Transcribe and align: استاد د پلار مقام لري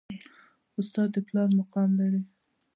استاد 0.79 1.09
د 1.13 1.17
پلار 1.27 1.49
مقام 1.59 1.89
لري 1.99 2.21